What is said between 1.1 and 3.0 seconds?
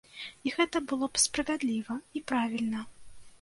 б справядліва і правільна.